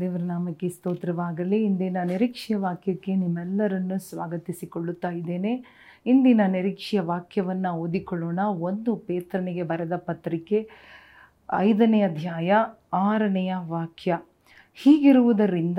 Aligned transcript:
ದೇವರ 0.00 0.22
ನಾಮಕ್ಕೆ 0.22 0.68
ಸ್ತೋತ್ರವಾಗಲಿ. 0.68 1.64
ಇಂದಿನ 1.64 1.96
ನಿರೀಕ್ಷೆಯ 2.04 2.56
ವಾಕ್ಯಕ್ಕೆ 2.56 3.14
ನಿಮ್ಮೆಲ್ಲರನ್ನು 3.14 3.98
ಸ್ವಾಗತಿಸಿಕೊಳ್ಳುತ್ತಾ 3.98 5.10
ಇದ್ದೇನೆ. 5.10 5.64
ಇಂದಿನ 6.06 6.40
ನಿರೀಕ್ಷೆಯ 6.46 7.00
ವಾಕ್ಯವನ್ನು 7.00 7.72
ಓದಿಕೊಳ್ಳೋಣ. 7.72 8.38
ಒಂದು 8.38 8.96
ಪೇತ್ರನಿಗೆ 8.96 9.62
ಬರೆದ 9.62 9.96
ಪತ್ರಿಕೆ 9.96 10.70
ಐದನೇ 11.52 12.00
ಅಧ್ಯಾಯ 12.00 12.54
ಆರನೆಯ 12.92 13.54
ವಾಕ್ಯ. 13.56 14.18
ಹೀಗಿರುವುದರಿಂದ 14.74 15.78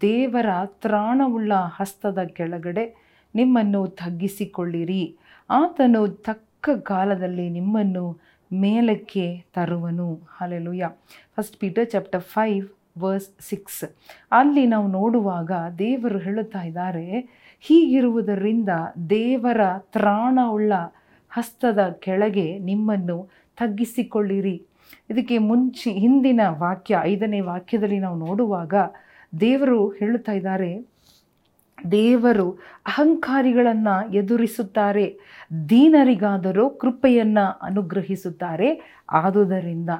ದೇವರ 0.00 0.46
ತ್ರಾಣವುಳ್ಳ 0.64 1.52
ಹಸ್ತದ 1.54 2.18
ಕೆಳಗಡೆ 2.18 3.16
ನಿಮ್ಮನ್ನು 3.34 3.86
ತಗ್ಗಿಸಿಕೊಳ್ಳಿರಿ. 3.86 5.16
ಆತನು 5.50 6.08
ತಕ್ಕ 6.08 6.70
ಕಾಲದಲ್ಲಿ 6.70 7.50
ನಿಮ್ಮನ್ನು 7.50 8.18
ಮೇಲಕ್ಕೆ 8.52 9.44
ತರುವನು. 9.54 10.14
Hallelujah 10.14 10.90
first 11.36 11.56
Peter 11.56 11.90
chapter 11.90 12.22
five 12.22 12.68
verse 12.98 13.30
six 13.48 13.84
ಅಲ್ಲಿ 14.32 14.66
ನಾವು 14.66 14.88
ನೋಡುವಾಗ 14.88 15.52
ದೇವರು 15.78 16.18
ಹೇಳುತ್ತಾ 16.18 16.62
ಇದ್ದಾರೆ, 16.62 17.20
ಹೀಗಿರುವುದರಿಂದ 17.60 18.68
ದೇವರ 19.10 19.60
ತ್ರಾಣವುಳ್ಳ 19.78 20.72
ಹಸ್ತದ 21.30 21.78
ಕೆಳಗೆ 21.88 22.58
ನಿಮ್ಮನ್ನು 22.58 23.30
ತಗ್ಗಿಸಿಕೊಳ್ಳಿರಿ. 23.56 24.56
ಇದಕ್ಕೆ 25.10 25.38
ಮುಂಚೆ 25.38 25.90
ಹಿಂದಿನ 25.92 26.40
ವಾಕ್ಯ, 26.48 26.98
ಐದನೇ 27.02 27.40
ವಾಕ್ಯದಲ್ಲಿ 27.40 27.98
ನಾವು 27.98 28.18
ನೋಡುವಾಗ 28.18 28.74
ದೇವರು 29.40 29.88
ಹೇಳುತ್ತಾ 29.88 30.32
ಇದ್ದಾರೆ, 30.32 30.72
ದೇವರು 31.90 32.50
ಅಹಂಕಾರಿಗಳನ್ನು 32.86 34.14
ಎದುರಿಸುತ್ತಾರೆ, 34.14 35.18
ದೀನರಿಗಾದರೂ 35.68 36.70
ಕೃಪೆಯನ್ನು 36.70 37.58
ಅನುಗ್ರಹಿಸುತ್ತಾರೆ. 37.60 38.68
ಆದುದರಿಂದ 39.12 39.90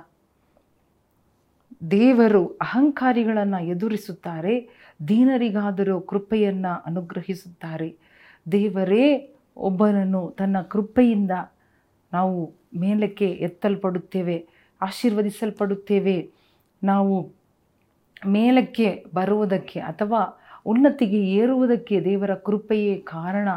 ದೇವರು 1.90 2.46
ಅಹಂಕಾರಿಗಳನ್ನು 2.46 3.64
ಎದುರಿಸುತ್ತಾರೆ, 3.64 4.68
ದೀನರಿಗಾದರೂ 5.08 6.00
ಕೃಪೆಯನ್ನು 6.00 6.82
ಅನುಗ್ರಹಿಸುತ್ತಾರೆ. 6.86 7.96
ದೇವರೇ, 8.52 9.34
ಒಬ್ಬನನ್ನು 9.56 10.34
ತನ್ನ 10.38 10.60
ಕೃಪೆಯಿಂದ 10.60 11.30
ನಾವು 12.12 12.54
ಮೇಲಕ್ಕೆ 12.78 13.26
ಎತ್ತಲ್ಪಡುತ್ತೇವೆ, 13.26 14.48
ಆಶೀರ್ವದಿಸಲ್ಪಡುತ್ತೇವೆ. 14.82 16.30
ನಾವು 16.82 17.32
ಮೇಲಕ್ಕೆ 18.26 19.06
ಬರುವುದಕ್ಕೆ 19.14 19.80
ಅಥವಾ 19.80 20.40
ಉನ್ನತಿಗೆ 20.66 21.24
ಏರುವುದಕ್ಕೆ 21.24 22.04
ದೇವರ 22.04 22.34
ಕೃಪೆಯೇ 22.34 22.96
ಕಾರಣ. 22.96 23.48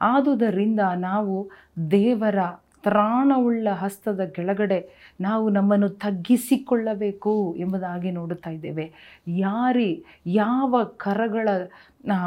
ಆದುದರಿಂದ 0.00 0.80
ನಾವು 0.96 1.50
ದೇವರ 1.90 2.38
ತ್ರಾಣವುಳ್ಳ 2.86 3.68
ಹಸ್ತದ 3.72 4.24
ಕೆಳಗಡೆ 4.24 4.78
ನಾವು 5.20 5.46
ನಮ್ಮನ್ನು 5.48 5.88
ತಗ್ಗಿಸಿಕೊಳ್ಳಬೇಕು 5.88 7.34
ಎಂಬುದಾಗಿ 7.58 8.10
ನೋಡುತ್ತಾ 8.10 8.50
ಇದ್ದೇವೆ. 8.50 8.86
ಯಾರಿ, 9.28 10.04
ಯಾವ 10.26 10.82
ಕರಗಳ 10.96 11.48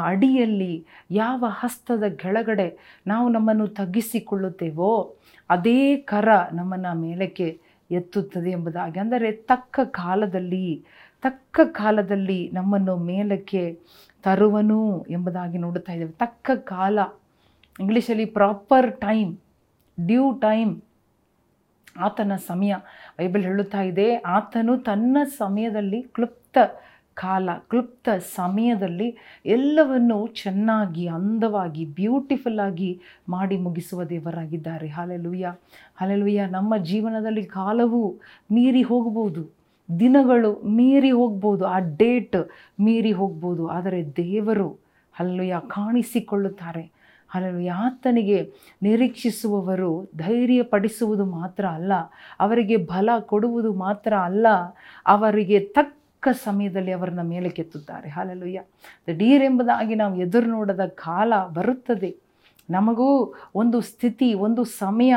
ಅಡಿಯಲ್ಲಿ 0.04 0.74
ಯಾವ 1.10 1.44
ಹಸ್ತದ 1.48 2.04
ಕೆಳಗಡೆ 2.16 2.68
ನಾವು 3.06 3.28
ನಮ್ಮನ್ನು 3.28 3.66
ತಗ್ಗಿಸಿಕೊಳ್ಳುತ್ತೇವೋ, 3.68 4.92
ಅದೇ 5.50 5.96
ಕರ 5.96 6.28
ನಮ್ಮನ್ನು 6.52 6.92
ಮೇಲಕ್ಕೆ 7.00 7.48
ಎತ್ತುತ್ತದೆ 7.90 8.50
ಎಂಬುದಾಗಿ. 8.50 8.98
ಅಂದರೆ 9.00 9.32
ತಕ್ಕ 9.32 9.80
ಕಾಲದಲ್ಲಿ 9.84 10.84
ತಕ್ಕ 11.22 11.60
ಕಾಲದಲ್ಲಿ 11.64 12.40
ನಮ್ಮನ್ನು 12.52 12.96
ಮೇಲಕ್ಕೆ 12.96 13.62
ತರುವನು 14.24 15.06
ಎಂಬುದಾಗಿ 15.10 15.58
ನೋಡುತ್ತಾ 15.58 15.92
ಇದ್ದೇವೆ. 15.92 16.12
ತಕ್ಕ 16.12 16.50
ಕಾಲ, 16.64 16.98
ಇಂಗ್ಲೀಷಲ್ಲಿ 17.80 18.24
ಪ್ರಾಪರ್ 18.24 18.90
ಟೈಮ್ 19.00 19.36
ಡ್ಯೂ 20.06 20.26
ಟೈಮ್. 20.40 20.74
ಆತನ 21.96 22.32
ಸಮಯ. 22.46 22.72
ಬೈಬಲ್ 23.18 23.42
ಹೇಳುತ್ತಾ 23.42 23.82
ಇದೆ, 23.82 24.08
ಆತನು 24.16 24.74
ತನ್ನ 24.78 25.18
ಸಮಯದಲ್ಲಿ 25.38 26.02
ಕ್ಲುಪ್ತ 26.02 26.58
ಕಾಲ, 27.16 27.50
ಕ್ಲುಪ್ತ 27.70 28.08
ಸಮಯದಲ್ಲಿ 28.36 29.08
ಎಲ್ಲವನ್ನು 29.46 30.18
ಚೆನ್ನಾಗಿ, 30.26 31.04
ಅಂದವಾಗಿ 31.06 31.84
ಬ್ಯೂಟಿಫುಲ್ 31.84 32.60
ಆಗಿ 32.60 32.90
ಮಾಡಿ 33.28 33.56
ಮುಗಿಸುವ 33.58 34.04
ದೇವರಾಗಿದ್ದಾರೆ. 34.04 34.88
ಹಾಲೆಲುಯ್ಯ 34.88 35.54
ಹಾಲೆಲುಯ್ಯ 35.96 36.46
ನಮ್ಮ 36.46 36.72
ಜೀವನದಲ್ಲಿ 36.76 37.44
ಕಾಲವು 37.44 38.02
ಮೀರಿ 38.50 38.82
ಹೋಗ್ಬೋದು, 38.82 39.42
ದಿನಗಳು 39.88 40.52
ಮೀರಿ 40.78 41.10
ಹೋಗ್ಬೋದು, 41.10 41.64
ಆ 41.66 41.78
ಡೇಟ್ 41.78 42.38
ಮೀರಿ 42.80 43.12
ಹೋಗ್ಬೋದು, 43.12 43.66
ಆದರೆ 43.68 44.00
ದೇವರು 44.16 44.70
ಅಲ್ಲುಯ್ಯ 45.14 45.56
ಕಾಣಿಸಿಕೊಳ್ಳುತ್ತಾರೆ. 45.68 46.84
ಹಲವು 47.30 47.70
ಆತನಿಗೆ 47.74 48.52
ನಿರೀಕ್ಷಿಸುವವರು 48.82 50.10
ಧೈರ್ಯಪಡಿಸುವುದು 50.16 51.24
ಮಾತ್ರ 51.24 51.64
ಅಲ್ಲ, 51.66 51.92
ಅವರಿಗೆ 52.40 52.76
ಬಲ 52.76 53.10
ಕೊಡುವುದು 53.20 53.72
ಮಾತ್ರ 53.74 54.12
ಅಲ್ಲ, 54.24 54.46
ಅವರಿಗೆ 55.06 55.60
ತಕ್ಕ 55.60 56.28
ಸಮಯದಲ್ಲಿ 56.44 56.92
ಅವರನ್ನ 56.92 57.22
ಮೇಲೆ 57.22 57.48
ಕೆತ್ತುತ್ತಾರೆ. 57.48 58.08
ಹಾಲೆಲುಯ್ಯ 58.08 58.62
ದಿಢೀರ್ 59.06 59.44
ಎಂಬುದಾಗಿ 59.44 59.94
ನಾವು 59.94 60.16
ಎದುರು 60.16 60.46
ನೋಡದ 60.46 60.86
ಕಾಲ 60.86 61.32
ಬರುತ್ತದೆ. 61.54 62.16
ನಮಗೂ 62.70 63.34
ಒಂದು 63.54 63.80
ಸ್ಥಿತಿ, 63.80 64.34
ಒಂದು 64.34 64.64
ಸಮಯ 64.64 65.14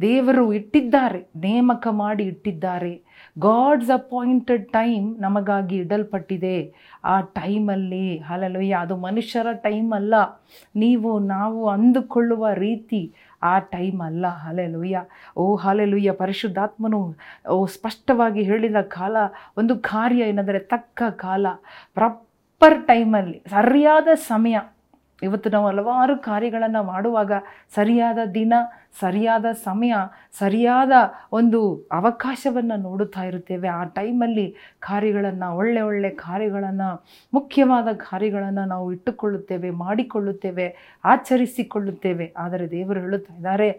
ದೇವರು 0.00 0.52
ಇಟ್ಟಿದ್ದಾರೆ, 0.52 1.30
ನೇಮಕ 1.36 1.86
ಮಾಡಿ 1.90 2.24
ಇಟ್ಟಿದ್ದಾರೆ. 2.24 3.02
ಗಾಡ್ಸ್ 3.38 3.90
ಅಪಾಯಿಂಟೆಡ್ 3.90 4.68
ಟೈಮ್ 4.68 5.18
ನಮಗಾಗಿ 5.20 5.76
ಇಡಲ್ಪಟ್ಟಿದೆ. 5.76 6.72
ಆ 7.04 7.20
ಟೈಮಲ್ಲಿ 7.20 8.18
ಹಲಲುಯ್ಯ 8.18 8.74
ಅದು 8.74 8.96
ಮನುಷ್ಯರ 8.96 9.52
ಟೈಮ್ 9.52 9.92
ಅಲ್ಲ 9.92 10.14
ನೀವು, 10.76 11.18
ನಾವು 11.18 11.68
ಅಂದುಕೊಳ್ಳುವ 11.68 12.48
ರೀತಿ 12.52 13.14
ಆ 13.42 13.58
ಟೈಮ್ 13.58 14.00
ಅಲ್ಲ 14.00 14.26
ಹಲೆಲುಯ್ಯ 14.26 15.04
ಓ 15.36 15.56
ಹಲೆಲುಯ್ಯ 15.56 16.12
ಪರಿಶುದ್ಧಾತ್ಮನು, 16.12 17.16
ಓ, 17.50 17.66
ಸ್ಪಷ್ಟವಾಗಿ 17.66 18.42
ಹೇಳಿದ 18.42 18.76
ಕಾಲ, 18.76 19.16
ಒಂದು 19.58 19.78
ಕಾರ್ಯ 19.78 20.22
ಏನಂದರೆ 20.22 20.58
ತಕ್ಕ 20.58 21.02
ಕಾಲ 21.02 21.46
ಪ್ರಾಪರ್ 21.94 22.86
ಟೈಮಲ್ಲಿ 22.86 23.42
ಸರಿಯಾದ 23.50 24.08
ಸಮಯ. 24.14 24.58
ಇವತ್ತು 25.22 25.50
ನಾವು 25.50 25.66
ಹಲವಾರು 25.66 26.18
ಕಾರ್ಯಗಳನ್ನು 26.18 26.82
ಮಾಡುವಾಗ 26.82 27.32
ಸರಿಯಾದ 27.74 28.18
ದಿನ, 28.34 28.52
ಸರಿಯಾದ 29.00 29.46
ಸಮಯ, 29.52 29.94
ಸರಿಯಾದ 30.38 30.92
ಒಂದು 31.32 31.88
ಅವಕಾಶವನ್ನು 31.92 32.76
ನೋಡುತ್ತಾ 32.76 33.22
ಇರುತ್ತೇವೆ. 33.22 33.68
ಆ 33.68 33.84
ಟೈಮಲ್ಲಿ 33.84 34.56
ಕಾರ್ಯಗಳನ್ನು, 34.80 35.56
ಒಳ್ಳೆ 35.56 35.80
ಒಳ್ಳೆ 35.80 36.10
ಕಾರ್ಯಗಳನ್ನು, 36.10 37.04
ಮುಖ್ಯವಾದ 37.34 37.88
ಕಾರ್ಯಗಳನ್ನು 37.92 38.64
ನಾವು 38.64 38.92
ಇಟ್ಟುಕೊಳ್ಳುತ್ತೇವೆ, 38.92 39.70
ಮಾಡಿಕೊಳ್ಳುತ್ತೇವೆ, 39.70 40.98
ಆಚರಿಸಿಕೊಳ್ಳುತ್ತೇವೆ. 41.04 42.34
ಆದರೆ 42.38 42.70
ದೇವರು 42.70 43.00
ಹೇಳುತ್ತಾ 43.00 43.34
ಇದ್ದಾರೆ, 43.34 43.72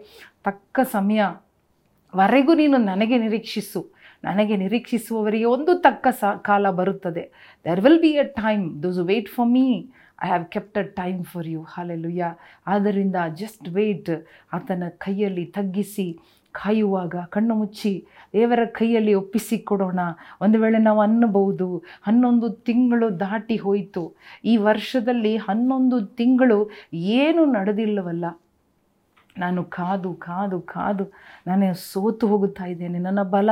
ತಕ್ಕ 0.44 0.80
ಸಮಯವರೆಗೂ 0.92 2.54
ನೀನು 2.54 2.76
ನನಗೆ 2.76 3.18
ನಿರೀಕ್ಷಿಸು. 3.18 3.94
ನನಗೆ 4.24 4.56
ನಿರೀಕ್ಷಿಸುವವರಿಗೆ 4.56 5.44
ಒಂದು 5.44 5.74
ತಕ್ಕ 5.78 6.06
ಸ, 6.10 6.24
ಕಾಲ 6.36 6.70
ಬರುತ್ತದೆ. 6.70 7.54
There 7.64 7.80
will 7.80 8.00
be 8.00 8.08
a 8.08 8.24
time 8.24 8.82
those 8.82 8.98
wait 8.98 9.28
for 9.28 9.48
me 9.48 9.90
I 10.22 10.26
have 10.26 10.44
kept 10.44 10.78
a 10.78 10.82
time 10.82 11.24
for 11.24 11.48
you 11.48 11.62
hallelujah 11.62 12.34
ಆದ್ದರಿಂದ 12.66 13.16
ಜಸ್ಟ್ 13.34 13.68
ವೇಟ್ 13.68 14.28
ಆತನ 14.52 14.82
ಕೈಯಲ್ಲಿ 14.88 15.44
ತಗ್ಗಿಸಿ 15.46 16.18
ಕಾಯುವಾಗ, 16.56 17.14
ಕಣ್ಣು 17.16 17.54
ಮುಚ್ಚಿ, 17.54 18.06
ದೇವರ 18.32 18.64
ಕೈಯಲ್ಲಿ 18.64 19.14
ಒಪ್ಪಿಸಿ 19.14 19.58
ಕೊಡೋಣ. 19.58 20.00
ಒಂದು 20.40 20.58
ವೇಳೆ 20.58 20.78
ನಾವು 20.78 21.00
ಅನ್ನಬಹುದು, 21.00 21.84
ಹನ್ನೊಂದು 22.02 22.50
ತಿಂಗಳು 22.50 23.20
ದಾಟಿ 23.20 23.56
ಹೋಯಿತು. 23.56 24.16
ಈ 24.44 24.56
ವರ್ಷದಲ್ಲಿ 24.56 25.36
ಹನ್ನೊಂದು 25.36 26.06
ತಿಂಗಳು 26.06 26.70
ಏನೂ 26.92 27.44
ನಡೆದಿಲ್ಲವಲ್ಲ. 27.44 28.24
ನಾನು 29.38 29.64
ಕಾದು 29.64 30.14
ಕಾದು 30.14 30.60
ಕಾದು, 30.60 31.12
ನಾನೇ 31.46 31.72
ಸೋತು 31.72 32.26
ಹೋಗುತ್ತಾ 32.26 32.64
ಇದ್ದೇನೆ. 32.64 32.98
ನನ್ನ 32.98 33.22
ಬಲ, 33.22 33.50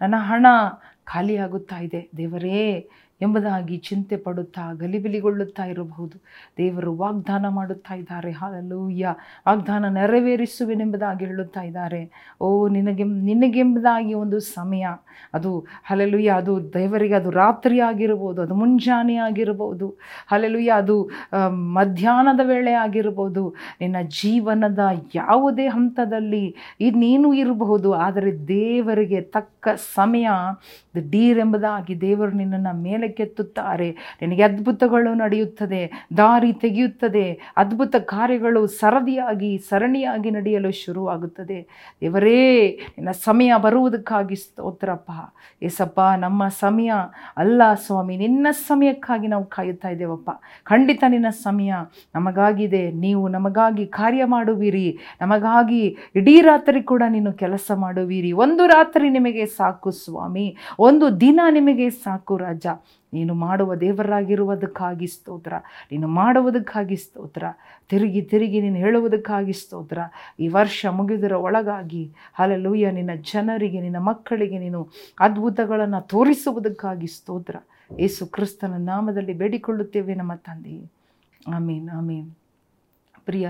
ನನ್ನ 0.00 0.14
ಹಣ 0.18 0.46
ಖಾಲಿಯಾಗುತ್ತಾ 1.04 1.78
ಇದೆ. 1.78 2.08
ದೇವರೇ 2.16 2.88
ಎಂಬುದಾಗಿ 3.20 3.76
ಚಿಂತೆ 3.88 4.16
ಪಡುತ್ತಾ 4.16 4.64
ಗಲಿಬಿಲಿಗೊಳ್ಳುತ್ತಾ 4.72 5.64
ಇರಬಹುದು. 5.64 6.16
ದೇವರು 6.58 6.92
ವಾಗ್ದಾನ 6.96 7.44
ಮಾಡುತ್ತಾ 7.48 7.94
ಇದ್ದಾರೆ. 7.94 8.30
ಹಾಲಲ್ಲೂಯ್ಯ 8.32 9.14
ವಾಗ್ದಾನ 9.48 9.88
ನೆರವೇರಿಸುವೆನೆಂಬುದಾಗಿ 9.94 11.24
ಹೇಳುತ್ತಾ 11.24 11.62
ಇದ್ದಾರೆ. 11.62 12.00
ಓ, 12.40 12.48
ನಿನಗೆ, 12.68 13.04
ನಿನಗೆಂಬುದಾಗಿ 13.30 14.14
ಒಂದು 14.14 14.40
ಸಮಯ. 14.40 14.86
ಅದು, 15.34 15.52
ಹಲಲುಯ್ಯ, 15.84 16.30
ಅದು 16.40 16.52
ದೇವರಿಗೆ 16.74 17.14
ಅದು 17.14 17.30
ರಾತ್ರಿ 17.30 17.78
ಆಗಿರ್ಬೋದು 17.80 18.38
ಅದು 18.42 18.54
ಮುಂಜಾನೆ 18.54 19.16
ಆಗಿರ್ಬೋದು 19.28 19.88
ಹಲಲುಯ್ಯ, 20.30 20.70
ಅದು 20.82 20.96
ಮಧ್ಯಾಹ್ನದ 21.72 22.42
ವೇಳೆ 22.44 22.72
ಆಗಿರ್ಬೋದು 22.84 23.42
ನಿನ್ನ 23.80 23.96
ಜೀವನದ 24.20 24.82
ಯಾವುದೇ 25.14 25.66
ಹಂತದಲ್ಲಿ 25.68 26.44
ನೀನು 27.04 27.28
ಇರಬಹುದು, 27.34 27.88
ಆದರೆ 28.06 28.32
ದೇವರಿಗೆ 28.48 29.20
ತಕ್ಕ 29.36 29.57
ಸಮಯ 29.76 30.28
ದಿಢೀರ್ 30.94 31.38
ಎಂಬುದಾಗಿ 31.38 32.00
ದೇವರು 32.00 32.30
ನಿನ್ನನ್ನು 32.30 32.82
ಮೇಲೆ 32.82 33.08
ಕೆತ್ತುತ್ತಾರೆ 33.08 34.18
ನಿನಗೆ 34.20 34.42
ಅದ್ಭುತಗಳು 34.42 35.14
ನಡೆಯುತ್ತದೆ, 35.14 36.06
ದಾರಿ 36.16 36.52
ತೆಗೆಯುತ್ತದೆ, 36.52 37.54
ಅದ್ಭುತ 37.56 37.96
ಕಾರ್ಯಗಳು 37.96 38.66
ಸರದಿಯಾಗಿ, 38.66 39.58
ಸರಣಿಯಾಗಿ 39.58 40.30
ನಡೆಯಲು 40.30 40.70
ಶುರುವಾಗುತ್ತದೆ. 40.70 41.66
ದೇವರೇ, 42.00 42.68
ನಿನ್ನ 42.68 43.10
ಸಮಯ 43.10 43.52
ಬರುವುದಕ್ಕಾಗಿ 43.62 44.36
ಸ್ತೋತ್ರಪ್ಪ. 44.36 45.10
ಏಸಪ್ಪ, 45.62 46.00
ನಮ್ಮ 46.18 46.48
ಸಮಯ 46.48 46.92
ಅಲ್ಲ 47.36 47.62
ಸ್ವಾಮಿ, 47.86 48.16
ನಿನ್ನ 48.16 48.46
ಸಮಯಕ್ಕಾಗಿ 48.50 49.26
ನಾವು 49.26 49.44
ಕಾಯುತ್ತಾ 49.44 49.88
ಇದ್ದೇವಪ್ಪ. 49.88 50.30
ಖಂಡಿತ 50.64 51.04
ನಿನ್ನ 51.08 51.28
ಸಮಯ 51.28 51.74
ನಮಗಾಗಿದೆ, 52.14 52.90
ನೀವು 52.90 53.28
ನಮಗಾಗಿ 53.28 53.86
ಕಾರ್ಯ 53.86 54.24
ಮಾಡುವಿರಿ. 54.24 54.98
ನಮಗಾಗಿ 55.20 55.96
ಇಡೀ 56.14 56.40
ರಾತ್ರಿ 56.40 56.82
ಕೂಡ 56.82 57.02
ನೀನು 57.08 57.32
ಕೆಲಸ 57.32 57.70
ಮಾಡುವಿರಿ. 57.74 58.32
ಒಂದು 58.32 58.66
ರಾತ್ರಿ 58.66 59.10
ನಿಮಗೆ 59.10 59.46
ಸಾಕು 59.58 59.90
ಸ್ವಾಮಿ. 59.90 60.56
ಒಂದು 60.78 61.20
ದಿನ 61.20 61.40
ನಿಮಗೆ 61.50 61.90
ಸಾಕು 61.90 62.36
ರಾಜ. 62.36 62.66
ನೀನು 63.12 63.34
ಮಾಡುವ 63.34 63.74
ದೇವರಾಗಿರುವುದಕ್ಕಾಗಿ 63.74 65.06
ಸ್ತೋತ್ರ. 65.06 65.52
ನೀನು 65.92 66.08
ಮಾಡುವುದಕ್ಕಾಗಿ 66.08 66.96
ಸ್ತೋತ್ರ. 66.96 67.44
ತಿರುಗಿ 67.88 68.22
ತಿರುಗಿ 68.22 68.60
ನೀನು 68.60 68.76
ಹೇಳುವುದಕ್ಕಾಗಿ 68.76 69.52
ಸ್ತೋತ್ರ. 69.52 69.98
ಈ 70.40 70.48
ವರ್ಷ 70.48 70.86
ಮುಗಿದರ 70.86 71.32
ಒಳಗಾಗಿ 71.32 72.12
ಹಾಲೆಲೂಯ್ಯ 72.34 72.90
ನಿನ್ನ 72.90 73.10
ಜನರಿಗೆ, 73.32 73.80
ನಿನ್ನ 73.80 73.98
ಮಕ್ಕಳಿಗೆ 73.98 74.58
ನೀನು 74.58 74.88
ಅದ್ಭುತಗಳನ್ನು 75.20 76.06
ತೋರಿಸುವುದಕ್ಕಾಗಿ 76.06 77.06
ಸ್ತೋತ್ರ. 77.06 77.56
ಏಸು 77.98 78.26
ಕ್ರಿಸ್ತನ 78.26 78.74
ನಾಮದಲ್ಲಿ 78.78 79.32
ಬೇಡಿಕೊಳ್ಳುತ್ತೇವೆ 79.32 80.14
ನಮ್ಮ 80.14 80.34
ತಂದೆ. 80.34 80.92
ಆಮೇನ್ 81.54 81.90
ಆಮೇನ್. 81.90 82.30
ಪ್ರಿಯ 83.26 83.48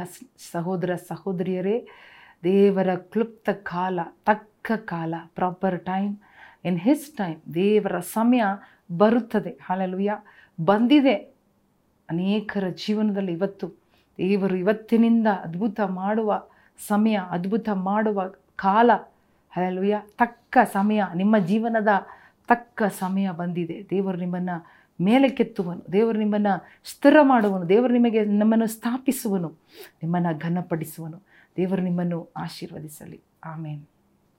ಸಹೋದರ, 0.52 0.94
ಸಹೋದರಿಯರೇ, 0.94 1.88
ದೇವರ 2.44 2.94
ಕ್ಲುಪ್ತ 2.94 3.50
ಕಾಲ, 3.50 4.00
ತಕ್ಕ 4.26 4.57
ಕಾಲ 4.62 5.14
proper 5.34 5.84
time 5.84 6.16
in 6.64 6.80
his 6.80 7.16
time 7.16 7.54
ದೇವರ 7.54 8.00
ಸಮಯ 8.00 8.42
ಬರುತ್ತದೆ. 8.96 9.58
ಹಾಲೆಲುಯ್ಯ 9.66 10.18
ಬಂದಿದೆ. 10.64 11.14
ಅನೇಕರ 12.10 12.68
ಜೀವನದಲ್ಲಿ 12.68 13.32
ಇವತ್ತು 13.32 13.68
ದೇವರು 14.18 14.56
ಇವತ್ತಿನಿಂದ 14.56 15.26
ಅದ್ಭುತ 15.26 15.80
ಮಾಡುವ 15.80 16.42
ಸಮಯ, 16.86 17.20
ಅದ್ಭುತ 17.30 17.68
ಮಾಡುವ 17.68 18.34
ಕಾಲ. 18.56 18.90
ಹಾಲೆಲುಯ್ಯ 19.50 20.02
ತಕ್ಕ 20.18 20.58
ಸಮಯ, 20.72 21.02
ನಿಮ್ಮ 21.14 21.38
ಜೀವನದ 21.38 21.88
ತಕ್ಕ 22.48 22.82
ಸಮಯ 22.98 23.30
ಬಂದಿದೆ. 23.30 23.86
ದೇವರು 23.90 24.18
ನಿಮ್ಮನ್ನು 24.18 24.66
ಮೇಲಕ್ಕೆತ್ತುವನು, 25.04 25.92
ದೇವರು 25.92 26.18
ನಿಮ್ಮನ್ನು 26.18 26.66
ಸ್ಥಿರ 26.90 27.16
ಮಾಡುವನು, 27.22 27.68
ದೇವರು 27.68 27.92
ನಿಮಗೆ 27.92 28.24
ನಮ್ಮನ್ನು 28.24 28.66
ಸ್ಥಾಪಿಸುವನು, 28.66 29.48
ನಿಮ್ಮನ್ನು 30.02 30.38
ಘನಪಡಿಸುವನು. 30.38 31.22
ದೇವರು 31.56 31.82
ನಿಮ್ಮನ್ನು 31.82 32.32
ಆಶೀರ್ವದಿಸಲಿ. 32.36 33.20
ಆಮೇನ್ 33.44 33.86